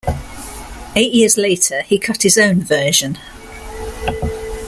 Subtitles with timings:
[0.95, 3.19] Eight years later, he cut his own version.